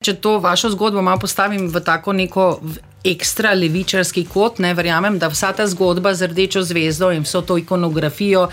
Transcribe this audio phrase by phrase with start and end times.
[0.00, 2.44] Če to vašo zgodbo malo postavim v tako neko
[3.04, 7.58] ekstra levičarski kot, ne verjamem, da vsa ta zgodba z rdečo zvezdo in vso to
[7.60, 8.46] ikonografijo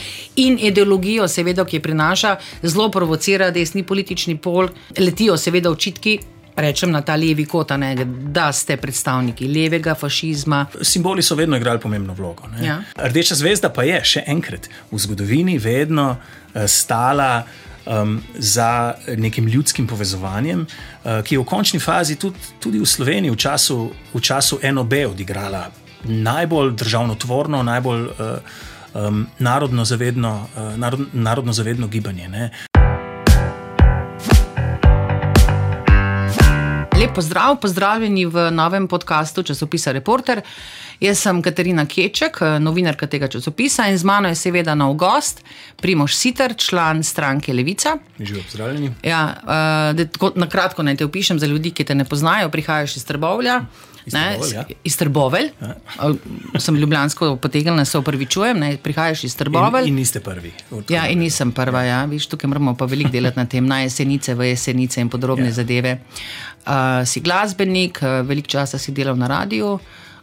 [0.44, 2.34] in ideologijo, seveda, ki je prinaša,
[2.68, 4.68] zelo provocira desni politični pol,
[5.00, 6.18] letijo seveda očitki.
[6.58, 7.94] Rečem na ta levi kot, ne,
[8.36, 10.66] da ste predstavniki levega fašizma.
[10.82, 12.52] Simboli so vedno igrali pomembno vlogo.
[12.60, 12.82] Ja.
[13.00, 17.46] Rdeča zvezda pa je še enkrat v zgodovini vedno uh, stala
[17.88, 23.32] um, za nekim ljudskim povezovanjem, uh, ki je v končni fazi tudi, tudi v Sloveniji
[23.32, 25.68] v času, v času NOB odigrala
[26.04, 28.12] najbolj državotvorno, najbolj uh,
[28.94, 32.30] um, narodno, zavedno, uh, narod, narodno zavedno gibanje.
[32.30, 32.52] Ne.
[36.98, 40.42] Lep pozdrav, pozdravljeni v novem podkastu časopisa Reporter.
[41.00, 45.44] Jaz sem Katarina Keček, novinarka tega časopisa in z mano je seveda nov gost,
[45.78, 47.98] Primoš Siter, član stranke Levica.
[48.20, 48.92] Živijo, pozdravljeni.
[49.04, 52.50] Ja, uh, na kratko naj te opišem za ljudi, ki te ne poznajo.
[52.50, 53.62] Prihajaš iz Trbovlja.
[54.84, 55.52] Iz Trbovelj.
[55.62, 56.60] Ja.
[56.60, 59.84] Sem ljubljansko potegnila, se upravičujem, ne prihajaš iz Trbovelj.
[59.84, 60.54] In, in niste prvi.
[60.90, 62.06] Ja, in nisem prva, ja.
[62.06, 65.60] Viš, tukaj moramo pa veliko delati na tem, na jesenice, v jesenice in podobne ja.
[65.60, 66.00] zadeve.
[66.66, 69.78] Uh, si glasbenik, veliko časa si delal na radiju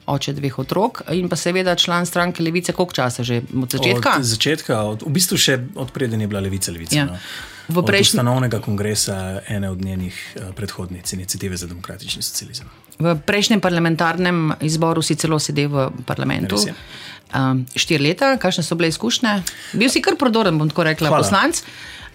[0.06, 4.16] oče dveh otrok in pa seveda član stranke Levice, koliko časa že od začetka?
[4.18, 6.72] Od začetka, od, v bistvu še odpreden je bila Levica.
[6.72, 7.08] Levica ja.
[7.08, 7.18] no.
[7.64, 12.68] V prejšnjem ustanovnega kongresa ene od njenih uh, predhodnic, inicijative za demokratični socializem.
[12.98, 16.60] V prejšnjem parlamentarnem izboru si celo sedel v parlamentu.
[17.34, 19.32] Um, štiri leta, kakšne so bile izkušnje?
[19.80, 21.24] Bil si kar prodoren, bom tako rekla, Hvala.
[21.24, 21.64] poslanc.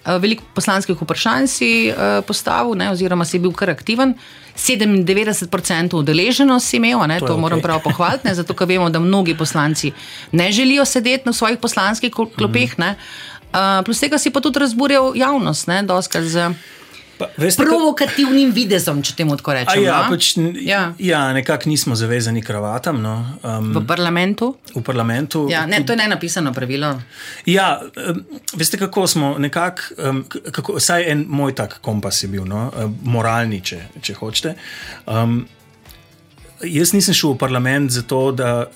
[0.00, 4.14] Uh, veliko poslanskih vprašanj si uh, postavil, ne, oziroma si bil kar aktiven.
[4.56, 7.68] 97% udeleženost si imel, ne, to, to moram okay.
[7.68, 9.92] prav pohvaliti, ne, zato ker vemo, da mnogi poslanci
[10.32, 12.78] ne želijo sedeti na svojih poslanskih klopeh.
[12.78, 12.94] Mm -hmm.
[13.52, 16.50] uh, plus tega si pa tudi razburjal javnost, ne, doskrat z.
[17.20, 18.56] Pa, veste, provokativnim kaj...
[18.56, 19.84] videzom, če temu tako rečemo.
[19.84, 20.30] Ja, pač,
[20.64, 20.80] ja.
[20.96, 23.02] ja nekako nismo zavezani kravatam.
[23.04, 23.14] No.
[23.44, 24.54] Um, v parlamentu?
[24.72, 25.44] V parlamentu.
[25.52, 26.94] Ja, ne, to je ne napisano pravilo.
[27.44, 28.24] Ja, um,
[28.56, 30.24] veste, kako smo nekako, um,
[30.80, 32.70] vsaj en moj tak kompas je bil, no,
[33.04, 34.56] moralni, če, če hočete.
[35.04, 35.42] Um,
[36.60, 38.66] Jaz nisem šel v parlament zato, da,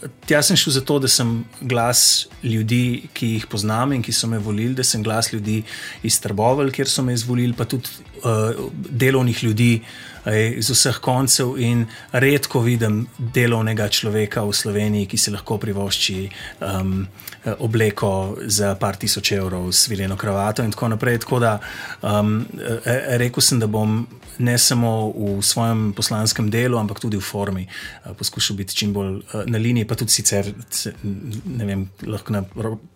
[0.42, 4.72] sem šel zato, da sem glas ljudi, ki jih poznam in ki so me volili,
[4.74, 5.58] da sem glas ljudi
[6.02, 7.92] iz Trbovelj, kjer so me izvolili, pa tudi
[8.24, 10.14] uh, delovnih ljudi uh,
[10.56, 11.58] iz vseh koncev.
[11.60, 16.18] In redko vidim delovnega človeka v Sloveniji, ki si lahko privošči
[16.64, 17.04] um,
[17.58, 21.20] obleko za par tisoč evrov, sviljeno kravato in tako naprej.
[21.26, 21.58] Tako da
[22.00, 22.46] um,
[23.20, 24.06] rekel sem, da bom
[24.38, 27.64] ne samo v svojem poslanskem delu, ampak tudi v formi.
[27.66, 30.50] Eh, poskušal biti čim bolj eh, na liniji, pa tudi sicer,
[31.44, 32.42] ne vem, lahko na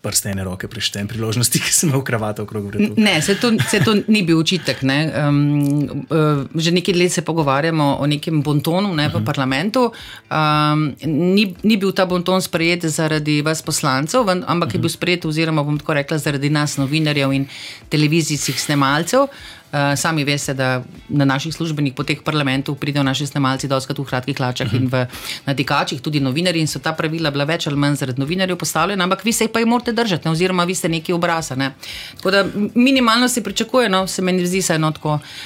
[0.02, 2.94] prstene roke preštem priložnosti, ki sem jih ukraval okrog vrtu.
[2.96, 4.82] Ne, se to, se to ni bil učitek.
[4.82, 9.22] Um, uh, že nekaj let se pogovarjamo o nekem bontonu ne, v uh mhm.
[9.22, 9.26] -huh.
[9.26, 9.92] parlamentu.
[10.30, 14.74] Um, ni, ni bil ta bonton sprejet zaradi vas poslancev, ampak uh -huh.
[14.74, 14.80] je mhm.
[14.80, 17.46] bil sprejet, oziroma bom tako rekla, zaradi nas, novinarjev in
[17.88, 19.28] televizijskih snemalcev.
[19.68, 24.36] Uh, sami veste, da na naših službenih poteh parlamentov pridejo naši snemalci, doskrat v kratkih
[24.36, 24.80] hlačah uh -huh.
[24.80, 25.06] in v
[25.46, 26.60] nadikačih, tudi novinari.
[26.60, 29.50] In so ta pravila bila več ali manj zaradi novinarjev postavljena, ampak vi se jih
[29.52, 30.32] pa jih morate držati, ne?
[30.32, 31.54] oziroma vi ste neki obraza.
[31.54, 31.74] Ne?
[32.16, 34.06] Tako da minimalno se pričakuje, no?
[34.06, 34.92] se meni zdi, je eno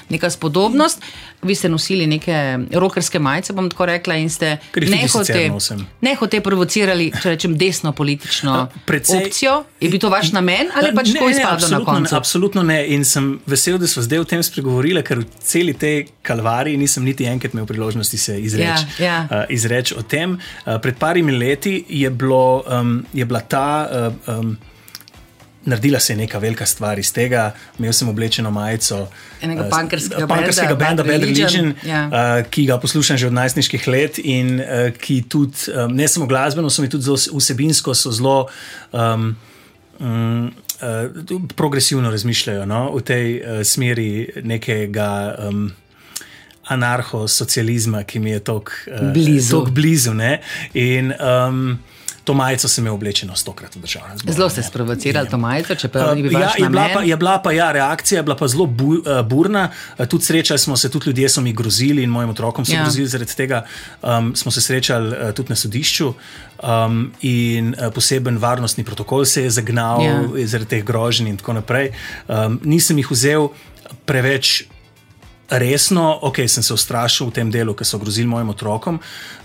[0.08, 1.02] neka spodobnost.
[1.42, 4.56] Vi ste nosili neke rokerske majice, bom tako rekla, in ste
[6.00, 9.64] nehote provocirali, če rečem, desno politično Precej, opcijo.
[9.80, 12.14] Je bil to vaš namen ali pač tako izpadlo na koncu?
[12.14, 12.86] Ne, absolutno ne.
[12.94, 17.04] In sem vesel, da smo zdaj o tem spregovorili, ker v celi tej kalvariji nisem
[17.04, 19.16] niti enkrat imel priložnosti se izreči ja, ja.
[19.24, 20.36] uh, izreč o tem.
[20.36, 23.88] Uh, pred parimi leti je, bilo, um, je bila ta.
[23.88, 24.58] Uh, um,
[25.62, 29.04] Naredila se je neka velika stvar iz tega, imel sem oblečeno majico.
[29.38, 32.08] Enega pankerskega, pankerskega benda, Bad Religion, Religion yeah.
[32.10, 36.26] uh, ki ga poslušam že od najstniških let in uh, ki tudi, um, ne samo
[36.26, 38.48] glasbeno, so mi tudi zelo vsebinsko, so zelo.
[38.90, 39.36] Um,
[40.00, 40.50] um,
[40.82, 42.96] uh, progresivno razmišljajo no?
[42.96, 45.70] v tej uh, smeri nekega um,
[46.64, 49.64] anarcho-socializma, ki mi je tako uh, blizu.
[49.70, 50.12] blizu
[50.74, 51.78] in, um,
[52.24, 54.34] To majico sem imel oblečeno stokrat v državnem zboru.
[54.34, 57.52] Zelo ste sprovocirali to majico, čeprav ni bilo ja, je, bila pa, je bila pa
[57.52, 59.70] ja, reakcija, je bila pa zelo bu, uh, burna.
[59.98, 62.82] Uh, tudi srečali smo se, tudi ljudje so mi grozili in mojim otrokom so ja.
[62.82, 63.06] grozili.
[63.06, 63.64] Zaradi tega
[64.02, 66.14] um, smo se srečali uh, tudi na sodišču.
[66.62, 70.46] Um, in uh, poseben varnostni protokol se je zagnal ja.
[70.46, 71.90] zaradi teh groženj in tako naprej.
[72.28, 73.48] Um, nisem jih vzel
[74.06, 74.62] preveč
[75.52, 79.00] resno, ok, sem se ustrašil v tem delu, ki so grozili mojim otrokom.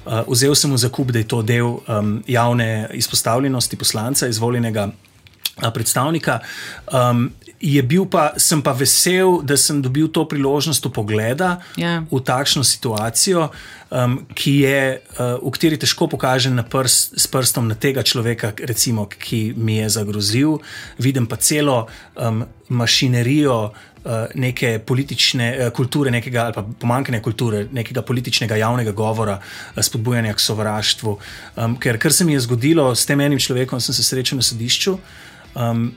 [0.06, 5.70] Uh, vzel sem v zakup, da je to del um, javne izpostavljenosti poslanca, izvoljenega uh,
[5.74, 6.40] predstavnika.
[6.88, 12.06] Um, je bil pa, sem pa vesel, da sem dobil to priložnost pogleda Ja.
[12.06, 13.50] v takšno situacijo,
[13.90, 18.54] um, ki je, uh, v kateri težko pokažem na prst, s prstom na tega človeka,
[18.62, 20.62] recimo, ki mi je zagrozil.
[21.02, 23.74] Vidim pa celo um, mašinerijo.
[24.08, 29.38] Uh, Neke politične uh, kulture, nekega, ali pa pomankanja kulture, nekega političnega javnega govora,
[29.76, 31.18] uh, spodbujanja k sovraštvu.
[31.56, 34.44] Um, ker kar se mi je zgodilo s tem enim človekom, sem se srečal na
[34.44, 34.98] sodišču.
[35.56, 35.92] Um,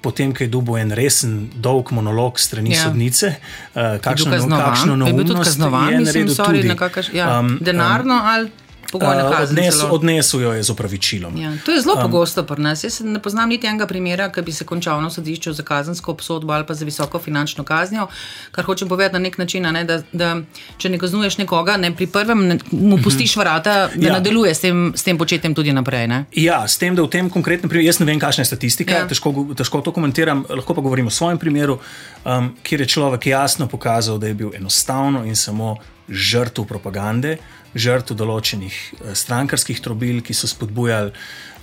[0.00, 2.84] Potem, ko je dobil en resen, dolg monolog strani Ja.
[2.88, 3.34] sodnice,
[3.74, 4.64] uh, kakšno, kaznovan?
[4.64, 6.68] kakšno neumnost je naredil sorry, tudi.
[6.68, 8.48] na kakaš, ja, Um, denarno ali
[8.92, 9.58] pogojno Uh, kazen.
[9.58, 11.36] odnes, odnesel jo je z opravičilom.
[11.36, 12.84] Ja, to je zelo um, pogosto pri nas.
[12.84, 16.52] Jaz ne poznam niti enega primera, ki bi se končal na sodišču za kazensko obsodbo
[16.52, 18.06] ali pa za visoko finančno kaznjo.
[18.50, 20.36] Kar hočem povedati na nek način, ne, da, da
[20.78, 24.12] če ne kaznuješ nekoga, ne, pri prvem ne, mu pustiš vrata, da ja.
[24.12, 26.06] Nadaljuje s tem, s tem početjem tudi naprej.
[26.06, 26.24] Ne?
[26.32, 29.06] Ja, s tem, da v tem konkretnem primeru, jaz ne vem, kakšna je statistika, Ja.
[29.08, 31.78] težko, težko to komentiram, lahko pa govorim o svojem primeru,
[32.24, 35.76] um, kjer je človek jasno pokazal, da je bil enostavno in samo
[36.10, 37.38] žrtev propagande,
[37.74, 41.12] žrtev določenih eh, strankarskih trobil, ki so spodbujali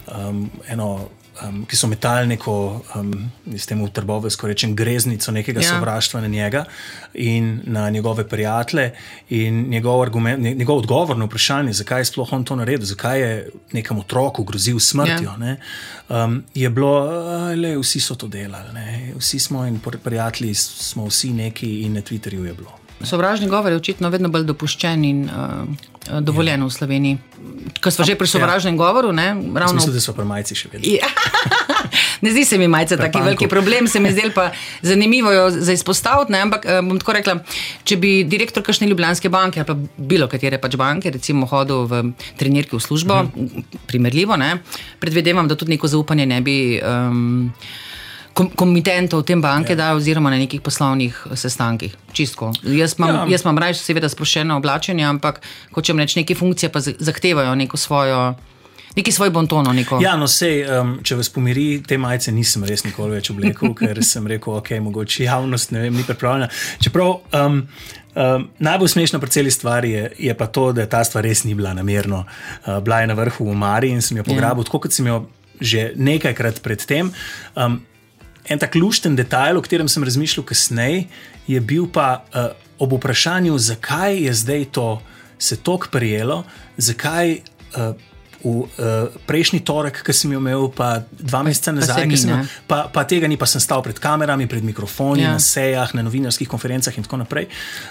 [0.07, 1.09] um, eno.
[1.37, 2.53] Um, ki so metali neko,
[2.95, 3.11] um,
[3.53, 5.69] s tem v Trbovesku rečem, greznico nekega Ja.
[5.69, 6.63] sovraštva na njega
[7.13, 8.95] in na njegove prijatelje.
[9.29, 13.21] In njegov, argument, nje- njegov odgovor na vprašanje, zakaj je sploh on to naredil, zakaj
[13.21, 15.37] je nekemu otroku grozil smrtjo, Ja.
[15.37, 15.59] ne,
[16.09, 17.05] um, je bilo,
[17.53, 21.93] da vsi so to delali, ne, vsi smo in pri- prijatelji smo vsi neki in
[21.93, 22.73] na Twitterju je bilo.
[23.01, 27.17] Sovražni govor je očitno vedno bolj dopuščen in uh, dovoljen v Sloveniji.
[27.81, 30.87] Ko smo že pri sovražnem govoru, ne, ravno Mislim, da so pri majci še vedno.
[30.89, 31.07] Ja.
[32.21, 33.19] Ne zdi se mi taki Prepanko.
[33.19, 34.51] veliki problem, se mi zdel pa
[34.81, 36.31] zanimivo jo za izpostaviti.
[36.31, 36.41] Ne?
[36.41, 37.35] Ampak eh, bom tako rekla,
[37.83, 42.01] če bi direktor kakšne Ljubljanske banke ali pa bilo katere pač banke, recimo hodil v
[42.37, 43.61] trenirki v službo, Mhm.
[43.87, 44.57] primerljivo, ne?
[44.99, 46.81] predvidevam, da tudi neko zaupanje ne bi.
[46.81, 47.53] Um,
[48.37, 49.79] kom- Komitentov te banke, ja.
[49.79, 51.95] da, oziroma na nekih poslovnih eh, sestankih.
[52.13, 52.51] Čistko.
[52.63, 53.23] Jaz imam, ja.
[53.23, 53.31] Ja.
[53.35, 55.41] jaz imam raje, seveda, sproščeno oblačenje, ampak
[55.73, 58.21] hočem reči, neke funkcije pa zahtevajo neko svojo,
[58.95, 59.73] neki svoj bontono.
[59.73, 59.99] Neko.
[60.01, 64.01] Ja, no, sej, um, če vas pomiri, te majice nisem res nikoli več oblekel, ker
[64.05, 66.49] sem rekel, ok, mogoče javnost ne vem, ni pripravljena.
[66.83, 67.63] Čeprav um,
[68.13, 71.57] um, najbolj smešno pri celi stvari je, je pa to, da ta stvar res ni
[71.57, 72.25] bila namerno.
[72.65, 74.69] Uh, bila je na vrhu v Mari in sem jo pograbil, ja.
[74.69, 75.25] tako kot sem jo
[75.57, 77.09] že nekajkrat predtem.
[77.57, 77.79] Um,
[78.49, 81.05] en tak lušten detajl, o katerem sem razmišljal kasneje,
[81.47, 85.01] je bil pa uh, ob vprašanju, zakaj je zdaj to
[85.39, 86.43] se tako prijelo,
[86.77, 87.39] zakaj.
[87.75, 87.95] Uh,
[88.43, 88.67] V uh,
[89.25, 93.03] prejšnji torek, ki sem jo imel, pa dva meseca se nazaj, ki sem, pa, pa
[93.09, 95.33] tega ni, pa sem stal pred kamerami, pred mikrofoni, Ja.
[95.35, 97.47] na sejah, na novinarskih konferencah in tako naprej.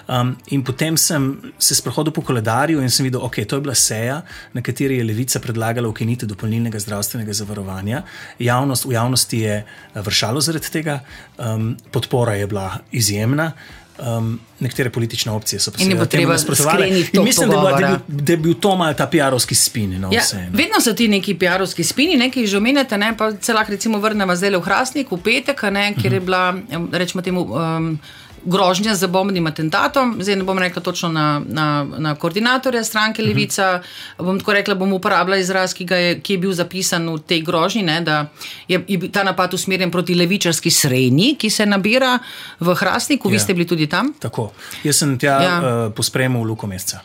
[0.07, 3.75] Um, in potem sem se sprohodil po koledarju in sem videl, okay, to je bila
[3.75, 4.23] seja,
[4.55, 8.03] na kateri je Levica predlagala ukinitev dopolnilnega zdravstvenega zavarovanja.
[8.39, 11.01] Javnost, v javnosti je eh, vršalo zaradi tega,
[11.39, 13.53] um, podpora je bila izjemna.
[13.99, 15.71] Um, nekatere politične opcije so
[16.11, 16.89] treba nasprotovale.
[16.89, 20.01] In mislim, da bila, da, je bil, da je bil to mal ta PR-ovski spin.
[20.01, 20.57] No, Ja, vse, no.
[20.59, 24.37] vedno so ti neki PR-ovski spini, nekaj že omenjate, ne, pa se lahko recimo vrnemo
[24.37, 27.99] zdaj v Hrastnik, v petek, ne, kjer je bila, em, rečemo temu, um,
[28.47, 30.17] grožnja z bombnim atentatom.
[30.23, 31.67] Zdaj ne bom rekla točno na, na,
[31.99, 33.83] na koordinatorja stranke Levica,
[34.19, 37.83] bom tako rekla, bom uporabljala izraz, ki, je, ki je bil zapisan v tej grožnji,
[37.83, 38.27] ne, da
[38.69, 42.19] je, je ta napad usmerjen proti levičarski srednji, ki se nabira
[42.61, 43.41] v Hrastniku, vi Ja.
[43.41, 44.15] ste bili tudi tam.
[44.19, 44.53] Tako.
[44.85, 45.43] Jaz sem tja Ja.
[45.43, 45.59] ja.
[45.87, 47.01] uh, pospremil Luko Mesca.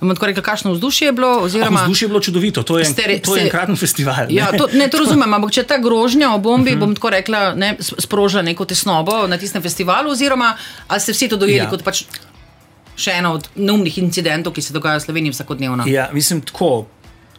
[0.00, 3.14] Rekla, kakšno vzdušje je bilo, oziroma Oziroma, Vzdušje je bilo čudovito, to je, Ste re-
[3.14, 4.26] en, to je ste- enkraten festival.
[4.28, 4.58] Ja, ne.
[4.58, 7.98] to, ne, to razumem, ampak če ta grožnja o bombi, bom tako rekla, ne, s-
[7.98, 10.54] sproža neko tesnobo na tistem festivalu, oziroma
[10.86, 11.64] ali ste vsi to dojeli ja.
[11.64, 11.70] Ja.
[11.70, 12.04] kot pač
[12.96, 15.84] še eno od neumnih incidentov, ki se dogajajo v Sloveniji vsakodnevno.
[15.86, 16.86] Ja, mislim, tako.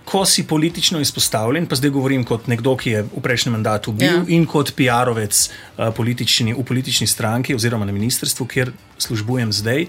[0.10, 4.08] Ko si politično izpostavljen, pa zdaj govorim kot nekdo, ki je v prejšnjem mandatu bil
[4.10, 4.24] Ja.
[4.28, 9.86] in kot PR-ovec uh, politični, v politični stranki oziroma na ministrstvu, kjer službujem zdaj,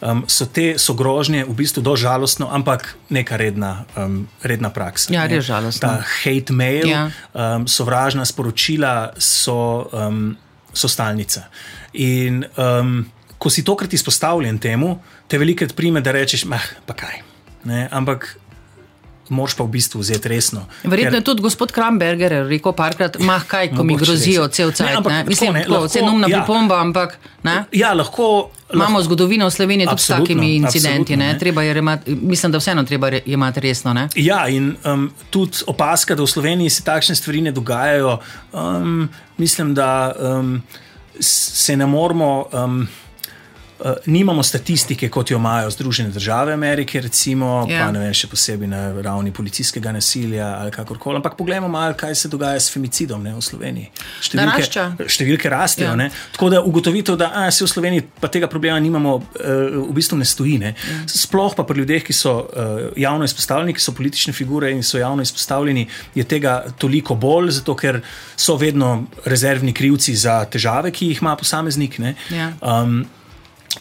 [0.00, 5.08] um, so te so grožnje v bistvu dožalostno, ampak neka redna, um, redna praksa.
[5.14, 5.88] Ja, res žalostno.
[5.88, 7.08] Ta hate mail, ja.
[7.32, 10.36] um, sovražna sporočila so, um,
[10.72, 11.48] so stalnica.
[11.96, 13.08] In um,
[13.40, 14.98] ko si tokrat izpostavljen temu,
[15.28, 17.24] te velikrat prime, da rečeš, mah, pa kaj.
[17.64, 17.88] Ne?
[17.90, 18.41] Ampak
[19.32, 20.66] moraš pa v bistvu vzeti resno.
[20.84, 24.52] Verjetno je tudi gospod Kramberger rekel parkrat, mah kaj, ko mi Mogoče grozijo res.
[24.52, 24.96] cel Ne, cajt.
[24.96, 26.38] ampak Ne, tako Mislim, ne, tako, lahko- vse neumna ja.
[26.38, 27.64] pripomba, ampak ne.
[27.72, 28.28] Ja, lahko.
[28.70, 31.16] Imamo lahko zgodovino v Sloveniji tudi s takimi incidenti.
[31.16, 31.26] Ne?
[31.26, 31.38] ne.
[31.38, 33.92] Treba je remati, mislim, da vseeno treba re- jemati resno.
[33.92, 34.08] Ne?
[34.14, 38.18] Ja, in um, tudi opaska, da v Sloveniji se takšne stvari ne dogajajo.
[38.52, 40.62] Um, mislim, da um,
[41.20, 42.46] se ne moramo.
[42.54, 42.88] Um,
[43.84, 47.84] uh, nimamo statistike, kot jo imajo Združene države Amerike, recimo, Ja.
[47.86, 51.16] pa ne vem, še posebej na ravni policijskega nasilja ali kakorkoli.
[51.16, 53.90] Ampak poglejmo malo, kaj se dogaja s femicidom ne, v Sloveniji.
[54.34, 54.96] Narašča.
[55.06, 55.90] številke rastejo.
[55.96, 56.02] Ja.
[56.06, 56.10] Ja.
[56.32, 59.24] Tako da ugotovitev, da a, se v Sloveniji pa tega problema nimamo, uh,
[59.88, 60.58] v bistvu ne stoji.
[60.58, 60.74] Ne.
[60.74, 60.98] Ja.
[61.06, 64.98] Sploh pa pri ljudeh, ki so uh, javno izpostavljeni, ki so politične figure in so
[64.98, 68.00] javno izpostavljeni, je tega toliko bolj, zato ker
[68.36, 71.98] so vedno rezervni krivci za težave, ki jih ima posameznik.
[71.98, 72.14] ne.
[72.30, 72.52] Ja.
[72.60, 73.04] Um,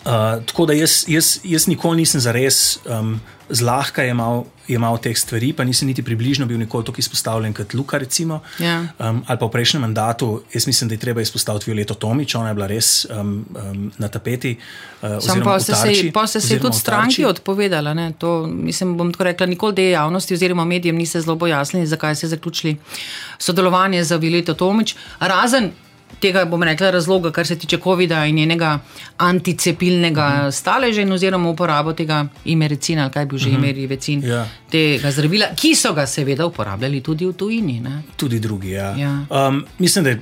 [0.06, 3.20] Uh, tako da jaz, jaz, jaz nikoli nisem zares um,
[3.50, 7.98] zlahka jemal, jemal teh stvari, pa nisem niti približno bil nikoli tako izpostavljen kot Luka,
[7.98, 8.88] recimo, Ja.
[9.00, 10.42] um, ali pa v prejšnjem mandatu.
[10.54, 14.08] Jaz mislim, da je treba izpostaviti Violeto Tomič, ona je bila res um, um, na
[14.08, 14.58] tapeti.
[15.02, 17.94] Uh, Sam pa se, tarči, se, pa se je oziroma tudi stranki odpovedala.
[17.94, 18.14] Ne?
[18.18, 22.28] To, mislim, bom tako rekla, nikoli tej javnosti oziroma medijem niste zelo pojasnili, zakaj ste
[22.28, 22.78] zaključili
[23.38, 24.96] sodelovanje z Vileto Tomič.
[25.20, 25.72] Razen
[26.20, 28.80] tega, bom rekla, razloga, kar se tiče COVID-a in njenega
[29.18, 30.40] anticepilnega Mhm.
[30.40, 30.52] uh -huh.
[30.52, 33.58] staleža oziroma uporabo tega imericina, ali kaj bi že uh -huh.
[33.58, 34.48] imeli vecin, Ja.
[34.70, 37.80] tega zdravila, ki so ga seveda uporabljali tudi v tujini.
[37.80, 38.02] Ne?
[38.18, 38.70] Tudi drugi.
[38.70, 38.96] Ja.
[38.98, 39.26] Ja.
[39.48, 40.22] Um, mislim, da je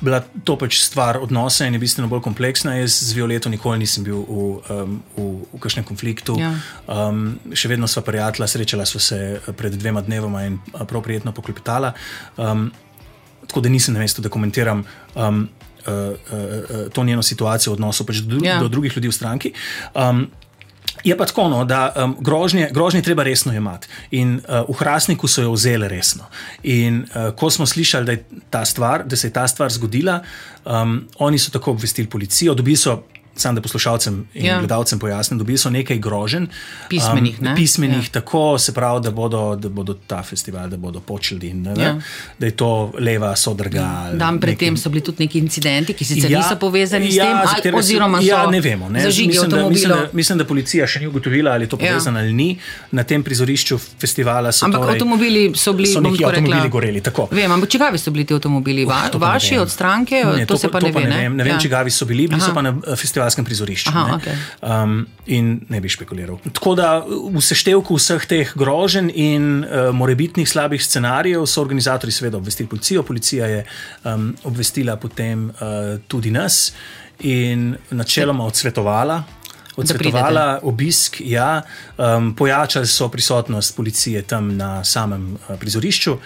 [0.00, 2.74] bila to pač stvar odnosa in je bistveno bolj kompleksna.
[2.74, 6.36] Jaz z Violeto nikoli nisem bil v, um, v, v kakšnem konfliktu.
[6.40, 6.52] Ja.
[7.08, 11.32] Um, še vedno sva prijatelja, srečala sva se pred dvema dnevoma in a, prav prijetno
[11.32, 11.92] poklepetala.
[12.36, 12.72] Um,
[13.46, 14.84] tako da nisem na mestu, da komentiram.
[15.14, 15.48] Um,
[15.86, 18.58] Uh, uh, uh, to njeno situacijo v odnosu pač do, Ja.
[18.58, 19.52] do drugih ljudi v stranki.
[19.94, 20.26] Um,
[21.04, 23.86] Je pa tako, no, da um, grožnje, grožnje treba resno jemati.
[24.10, 26.24] In uh, v Hrastniku so jo vzeli resno.
[26.62, 28.18] In uh, ko smo slišali,
[28.50, 30.22] da, stvar, da se je ta stvar zgodila,
[30.64, 33.02] um, oni so tako obvestili policijo, dobili so.
[33.36, 34.52] Sam da poslušalcem in Ja.
[34.52, 34.58] ja.
[34.58, 36.46] gledalcem pojasnim, dobili so nekaj groženj.
[36.88, 37.54] Pismenih, ne?
[37.56, 38.12] pismenih Ja.
[38.12, 41.96] tako, se pravi, da bodo, da bodo ta festival, da bodo počeli, ne, ne, Ja.
[42.38, 44.10] da je to leva sodrga.
[44.14, 47.48] Dan predtem so bili tudi neki incidenti, ki sicer ja, niso povezani s tem, ali,
[47.48, 48.88] katere oziroma so ja, ne vemo.
[48.88, 49.04] Ne.
[49.06, 51.88] mislim, da, mislim, da, mislim, da policija še ni ugotovila, ali je to Ja.
[51.88, 52.58] povezano ali ni.
[52.90, 56.70] Na tem prizorišču festivala so Ampak torej, avtomobili so bili, so neki tako rekla, avtomobili
[56.70, 57.00] goreli.
[57.02, 57.28] Tako.
[57.32, 58.84] Vem, ampak čigavi so bili ti avtomobili?
[58.86, 60.24] Va, To pa ne vaši od stranke?
[60.26, 61.00] Ne, to, se pa to ne ve.
[61.02, 61.60] ne ne vem Ja.
[61.60, 63.90] čigavi so bili, bili so pa na eh, festivalskem prizorišču.
[63.90, 64.14] Aha, ne.
[64.16, 64.36] okej.
[64.62, 66.38] um, in ne bi špekuliral.
[66.52, 72.36] Tako da v seštevku vseh teh groženj in uh, morebitnih slabih scenarijev so organizatori seveda
[72.36, 73.02] obvestili policijo.
[73.02, 73.64] Policija je
[74.04, 76.72] um, obvestila potem uh, tudi nas
[77.20, 79.22] in načeloma odsvetovala.
[79.76, 81.62] Odsvetovala obisk, ja,
[81.98, 86.16] um, pojačali so prisotnost policije tam na samem uh, prizorišču.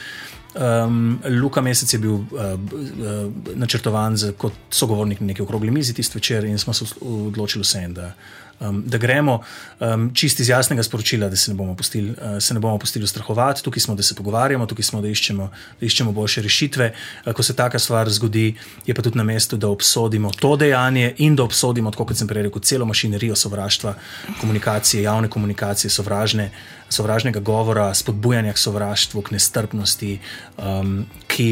[0.54, 5.95] Um, Luka Mesec je bil uh, uh, načrtovan za, kot sogovornik na neki okrogli mizi
[5.95, 8.12] tisti večer, in smo se odločili vse, da,
[8.61, 9.40] um, da gremo
[9.78, 13.04] um, čist iz jasnega sporočila, da se ne bomo pustili, uh, se ne bomo pustili
[13.04, 13.62] ustrahovati.
[13.62, 16.92] Tukaj smo, da se pogovarjamo, tukaj smo, da iščemo, da iščemo boljše rešitve.
[17.26, 21.14] Uh, ko se taka stvar zgodi, je pa tudi na mestu, da obsodimo to dejanje
[21.19, 23.95] in da obsodimo, tako kot sem prej rekel, celo mašinerijo sovraštva,
[24.40, 26.50] komunikacije, javne komunikacije, sovražne
[26.90, 30.18] sovražnega govora, spodbujanja k sovraštvu, k nestrpnosti,
[30.59, 31.50] um, ki,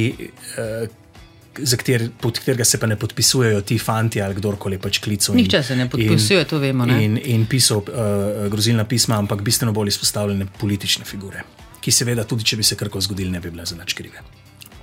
[0.57, 0.89] uh,
[1.61, 5.35] za kter, pod katerega se pa ne podpisujejo ti fanti ali kdorkoli pač klical.
[5.35, 7.05] in- Nihče se ne podpisuje, to vemo, ne.
[7.05, 7.87] In, in pisal uh,
[8.49, 11.43] grozilna pisma, ampak bistveno bolj izpostavljene politične figure,
[11.81, 14.23] ki seveda tudi, če bi se karkoli zgodilo, ne bi bile za nič krive.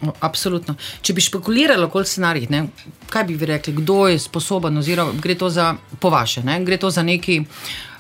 [0.02, 0.76] No, Absolutno.
[1.02, 2.66] Če bi špekulirali okoli scenarijih, ne,
[3.10, 5.70] kaj bi vi rekli, kdo je sposoben, oziroma gre to za,
[6.00, 7.95] po vaše, ne, gre to za neki uh,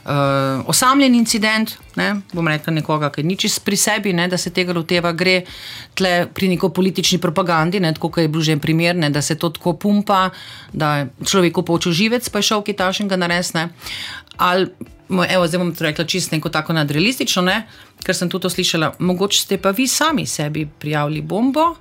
[0.65, 4.73] osamljen incident, ne, bom rekla nekoga, ki ni čist pri sebi, ne, da se tega
[4.73, 5.39] loteva, gre
[5.97, 9.35] tle pri neko politični propagandi, ne, tako kot je bil že primer, ne, da se
[9.35, 10.29] to tako pumpa,
[10.73, 13.69] da je človeku počel živec, pa je šel kitašenga naresne.
[14.37, 14.69] Ali,
[15.09, 17.63] mo- evo, zdaj bom to rekla čisto neko tako nadrealistično, ne,
[18.05, 21.75] ker sem tudi to slišala, mogoče ste pa vi sami sebi prijavili bombo.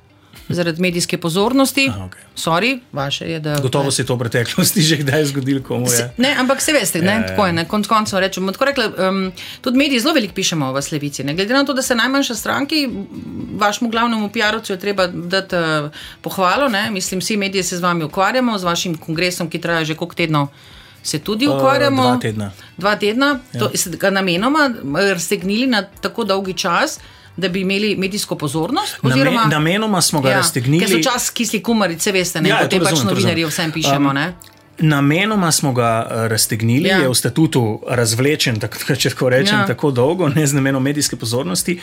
[0.49, 2.23] Zaradi medijske pozornosti, Aha, okej.
[2.37, 3.61] sorry, vaše je, da.
[3.61, 5.97] Gotovo se je to v preteklosti že kdaj zgodilo, komu je.
[5.97, 7.27] Se, ne, ampak se veste, ne, Ja, ja.
[7.27, 7.53] tako je.
[7.53, 8.53] Na koncu koncev rečemo.
[8.53, 11.25] Tako rekla, um, tudi mediji zelo veliko pišemo v Slevici.
[11.25, 11.35] Ne.
[11.35, 12.89] Glede na to, da se najmanjša stranki,
[13.57, 16.69] vašemu glavnemu PR-ovcu je treba dati uh, pohvalo.
[16.69, 16.91] Ne.
[16.91, 20.49] Mislim, vsi mediji se z vami ukvarjamo, z vašim kongresom, ki traja že koliko tednov.
[21.03, 22.03] Se tudi ukvarjamo.
[22.03, 22.51] dva tedna.
[22.77, 23.61] Dva tedna, ja.
[23.61, 26.99] to ste ga namenoma eh, raztegnili na tako dolgi čas,
[27.37, 29.03] da bi imeli medijsko pozornost.
[29.03, 30.87] Name, namenoma smo ga ja, raztegnili.
[30.87, 34.09] Ker so čas kisli kumarice, veste, ne, Ja, ja, potem pač novinarji vsem pišemo.
[34.09, 34.33] Um, ne.
[34.79, 36.99] Namenoma smo ga eh, raztegnili, Ja.
[36.99, 39.67] je v statutu razvlečen, tako, če tako rečem, Ja.
[39.67, 41.79] tako dolgo, ne z namenom medijske pozornosti,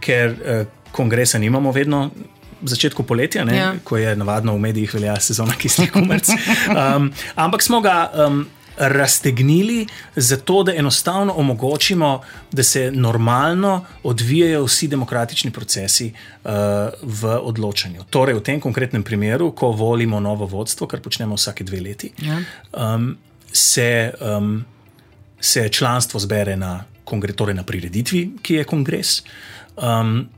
[0.00, 2.10] ker eh, kongresa nimamo vedno.
[2.56, 3.74] V začetku poletja, ne, Ja.
[3.84, 6.28] ko je navadno v medijih velja sezona kislih kumrc.
[6.72, 12.20] Um, ampak smo ga um, raztegnili zato, da enostavno omogočimo,
[12.52, 16.50] da se normalno odvijajo vsi demokratični procesi uh,
[17.02, 18.04] v odločanju.
[18.10, 22.12] Torej, v tem konkretnem primeru, ko volimo novo vodstvo, kar počnemo vsake dve leti.
[22.18, 22.40] Ja.
[22.72, 23.16] Um,
[23.52, 24.64] se, um,
[25.40, 29.22] se članstvo zbere na, kongre, torej na prireditvi, ki je kongres.
[29.76, 30.28] Um,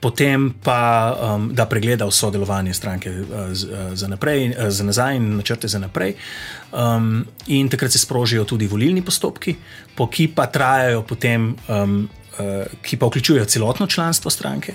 [0.00, 4.84] Potem pa um, da pregleda vso delovanje stranke uh, z, uh, za, naprej, uh, za
[4.84, 6.14] nazaj in načrte za naprej.
[6.72, 9.56] Um, in takrat se sprožijo tudi volilni postopki,
[9.94, 12.08] po ki pa trajajo potem, um,
[12.38, 14.74] uh, ki pa vključujejo celotno članstvo stranke.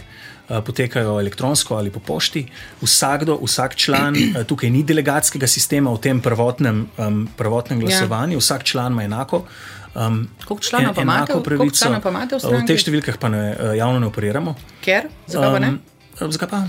[0.50, 2.42] Potekajo elektronsko ali po pošti.
[2.82, 4.16] Vsakdo, vsak član,
[4.50, 8.42] tukaj ni delegatskega sistema v tem prvotnem, um, prvotnem glasovanju, ja.
[8.42, 12.64] vsak član ima enako uh, Um, koliko članov pa imate v stranki?
[12.64, 14.56] V teh številkah pa ne, eh, javno ne operiramo.
[14.86, 15.10] Ker?
[15.28, 15.74] Zakaj pa ne?
[16.22, 16.62] Um, zakaj pa?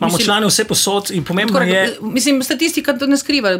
[0.00, 1.96] Imamo mislim, člane vse posod in pomembno tako, je.
[2.00, 3.50] Mislim, statistika to ne skriva.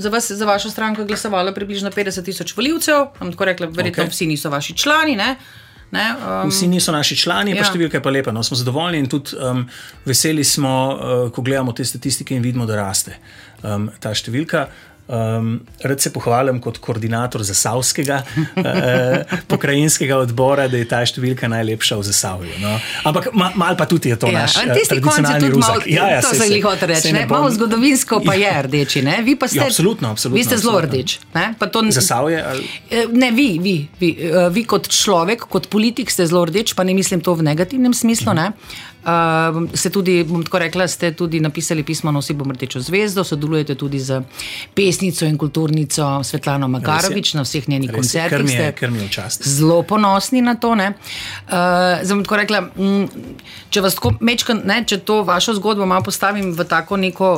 [0.00, 4.10] Za, vas, za vašo stranko je glasovalo približno 50 tisoč voljivcev, tako rekla, verjetno okay.
[4.10, 5.16] vsi niso vaši člani.
[5.16, 5.36] Ne?
[5.92, 7.60] Ne, um, Vsi niso naši člani, ja.
[7.60, 8.32] pa številka je pa lepa.
[8.32, 9.66] No, smo zadovoljni in tudi um,
[10.08, 13.18] veseli smo, uh, ko gledamo te statistike in vidimo, da raste
[13.60, 14.64] um, ta številka.
[15.08, 21.98] Um, rad se pohvalim kot koordinator zasavskega uh, pokrajinskega odbora, da je ta številka najlepša
[21.98, 22.52] v Zasavju.
[22.62, 22.76] No.
[23.10, 25.88] Ampak ma, mal pa tudi je to ja, naš uh, tradicionalni ruzak.
[25.90, 27.12] Ja, ja, to se jih hoče reči.
[27.26, 29.02] Malo zgodovinsko pa je rdeči.
[29.02, 29.18] Ne?
[29.26, 31.18] Vi pa ste, ja, absolutno, absolutno, vi ste zelo rdeč.
[31.98, 32.38] Zasavje?
[32.38, 32.70] Ali?
[33.10, 34.14] Ne, vi, vi, vi,
[34.54, 38.32] vi kot človek, kot politik ste zelo rdeč, pa ne mislim to v negativnem smislu.
[38.32, 38.90] Uh -huh.
[39.02, 43.74] Uh, ste tudi, bom tako rekla, ste tudi napisali pismo Nosi bom rdečo zvezdo, sodelujete
[43.74, 44.20] tudi z
[44.74, 48.60] pesnico in kulturnico Svetlano Makarovič na vseh njenih koncertih.
[48.78, 49.42] Ker mi je čast.
[49.48, 50.70] Zelo ponosni na to.
[50.70, 50.78] Uh,
[52.02, 53.08] zdaj bom tako rekla, m,
[53.70, 57.34] če vas tako mečkam, če to vašo zgodbo malo postavim v tako neko.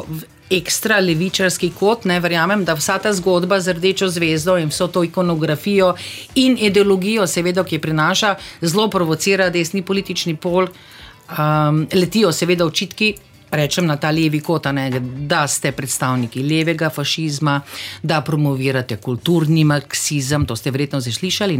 [0.52, 5.00] Ekstra levičarski kot, ne verjamem, da vsa ta zgodba z rdečo zvezdo in vso to
[5.02, 5.94] ikonografijo
[6.36, 10.93] in ideologijo, seveda, ki je prinaša, zelo provocira desni politični pol, uh,
[11.34, 13.14] Um, letijo seveda očitki.
[13.54, 14.88] Rečem na ta levi kot, ne,
[15.30, 17.60] da ste predstavniki levega fašizma,
[18.02, 20.46] da promovirate kulturni marksizem.
[20.46, 21.58] To ste verjetno že slišali.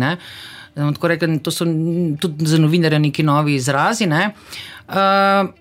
[1.03, 1.67] Rekel, to so
[2.21, 4.07] tudi za novinarje neki novi izrazi.
[4.07, 4.33] Ne.
[4.89, 5.55] Uh,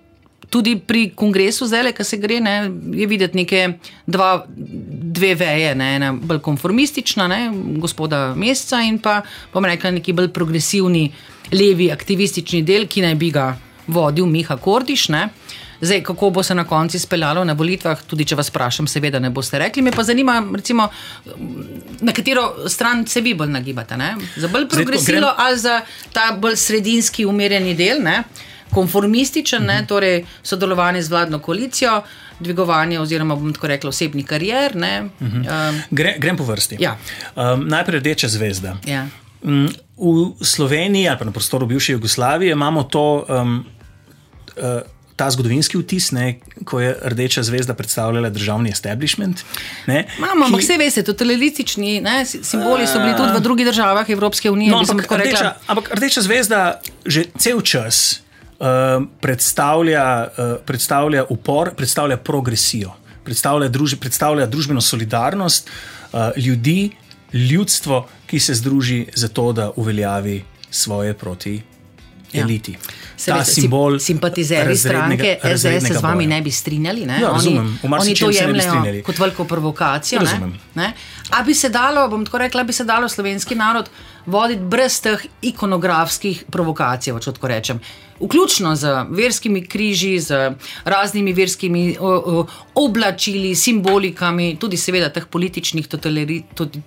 [0.50, 3.62] tudi pri kongresu, zdaj, ki se gre, ne, je videti neke
[4.06, 7.40] dva, dve veje, ne, ena bolj konformistična, ne,
[7.82, 9.20] gospoda Mesca, in pa,
[9.54, 11.08] bom rekel, neki bolj progresivni,
[11.52, 13.48] levi, aktivistični del, ki naj bi ga
[13.86, 15.08] vodil Miha Kordiš.
[15.08, 15.28] Ne?
[15.80, 19.30] Zdaj, kako bo se na koncu speljalo na volitvah, tudi če vas vprašam, seveda ne
[19.30, 19.82] boste rekli.
[19.82, 20.88] Me pa zanima, recimo,
[22.00, 23.96] na katero stran se vi bolj nagibate.
[23.96, 24.14] Ne?
[24.36, 25.80] Za bolj progresivno ali za
[26.12, 28.22] ta bolj sredinski, umirjeni del, ne?
[28.74, 29.66] konformističen, -huh.
[29.66, 29.76] ne?
[29.78, 29.86] Mhm.
[29.86, 32.02] torej sodelovanje z vladno koalicijo,
[32.40, 34.72] dvigovanje oziroma bom tako rekel osebni karier.
[34.76, 35.68] Uh -huh.
[35.70, 36.76] um, Gre, grem po vrsti.
[36.80, 36.96] Ja.
[37.36, 38.76] Um, najprej rdeča zvezda.
[38.86, 39.06] Ja.
[39.44, 43.24] Um, v Sloveniji ali pa na prostoru bivše Jugoslavije imamo to.
[43.28, 43.64] Um,
[44.56, 44.80] uh,
[45.16, 49.44] ta zgodovinski vtis, ne, ko je Rdeča zvezda predstavljala državni establishment.
[49.86, 54.50] Ne, Imamo, ampak vse veste, totalistični ne, simboli so bili tudi v drugih državah Evropske
[54.50, 54.72] unije.
[54.72, 58.20] No, ampak, rdeča, ampak Rdeča zvezda že cel čas
[58.58, 62.90] uh, predstavlja, uh, predstavlja upor, predstavlja progresijo,
[63.24, 66.90] predstavlja, druž, predstavlja družbeno solidarnost uh, ljudi,
[67.34, 71.62] ljudstvo, ki se združi za to, da uveljavi svoje proti
[72.32, 72.42] ja.
[72.42, 72.72] eliti.
[72.72, 72.78] Ja
[73.26, 73.98] ta veste, simbol.
[73.98, 77.06] Simpatizeri stranke SDS se z vami ne bi strinjali.
[77.06, 77.20] Ne?
[77.20, 80.20] Ja, razumem, oni, oni to jemljajo kot veliko provokacijo.
[81.30, 83.90] A bi se dalo, bom tako rekla, bi se dalo slovenski narod
[84.26, 87.80] voditi brez teh ikonografskih provokacij, če tako rečem
[88.20, 90.52] vključno z verskimi križi, z
[90.84, 95.88] raznimi verskimi o, o, oblačili, simbolikami, tudi seveda teh političnih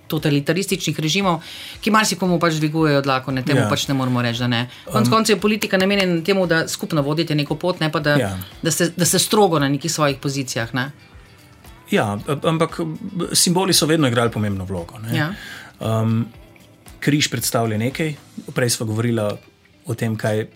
[0.08, 1.42] totalitarističnih režimov,
[1.80, 3.68] ki marsikomu pač dvigujejo dlako, ne temu ja.
[3.68, 4.64] pač ne moramo reči, da ne.
[4.88, 8.16] Konec um, koncev je politika namenjena temu, da skupno vodite neko pot, ne pa da,
[8.16, 8.32] ja.
[8.62, 10.74] da, ste, da ste strogo na nekih svojih pozicijah.
[10.74, 10.90] Ne?
[11.90, 12.80] Ja, ampak
[13.32, 15.00] simboli so vedno igrali pomembno vlogo.
[15.12, 15.32] Ja.
[15.80, 16.26] Um,
[17.00, 18.14] križ predstavlja nekaj,
[18.54, 19.24] prej smo govorili
[19.86, 20.46] o tem, kaj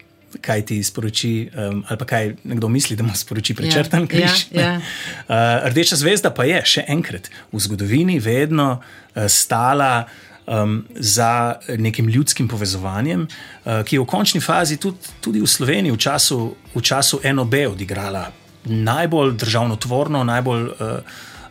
[0.40, 4.46] kaj ti sporoči, um, ali pa kaj nekdo misli, da mu sporoči prečrtan križ.
[4.50, 4.74] Ja, ja.
[4.78, 10.06] uh, Rdeča zvezda pa je še enkrat v zgodovini vedno uh, stala.
[10.42, 15.94] Um, za nekim ljudskim povezovanjem, uh, ki je v končni fazi tudi, tudi v Sloveniji
[15.94, 16.38] v času,
[16.74, 18.24] v času NOB odigrala
[18.66, 20.98] najbolj državotvorno, najbolj uh,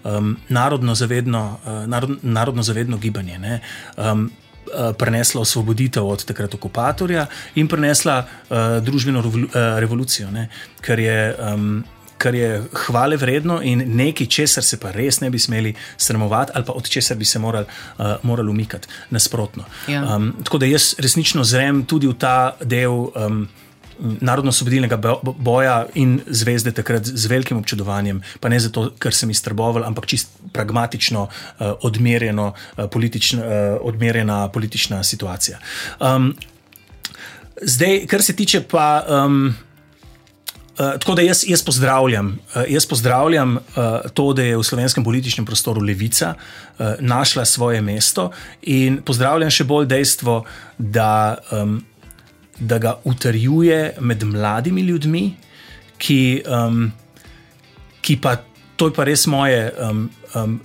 [0.03, 3.39] um, narodno, zavedno, uh, narod, narodno zavedno gibanje.
[3.95, 4.40] Um, Eh,
[4.97, 10.49] prenesla osvoboditev od takrat okupatorja in prenesla uh, družbeno uh, revolucijo, ne?
[10.81, 11.35] kar je.
[11.53, 11.83] Um,
[12.21, 16.65] Kar je hvale vredno in nekaj, česar se pa res ne bi smeli sramovati, ali
[16.65, 19.65] pa od česar bi se morali uh, moral umikati, nasprotno.
[19.87, 20.03] Ja.
[20.15, 23.47] Um, tako da jaz resnično zrem tudi v ta del um,
[24.01, 24.97] narodno-osvobodilnega
[25.37, 30.33] boja in zvezde takrat z velikim občudovanjem, pa ne zato, ker sem iztrboval, ampak čist
[30.53, 35.59] pragmatično, uh, odmerjeno, uh, politična, uh, odmerjena politična situacija.
[35.99, 36.33] Um,
[37.61, 39.03] zdaj, kar se tiče pa.
[39.09, 39.53] Um,
[40.71, 43.61] Uh, tako da jaz, jaz pozdravljam, uh, jaz pozdravljam uh,
[44.13, 49.67] to, da je v slovenskem političnem prostoru levica uh, našla svoje mesto, in pozdravljam še
[49.67, 50.45] bolj dejstvo,
[50.77, 51.83] da um,
[52.61, 55.23] da ga utrjuje med mladimi ljudmi,
[55.97, 56.91] ki, um,
[58.01, 58.37] ki pa
[58.77, 59.71] to je pa res moje.
[59.77, 60.59] Um, um,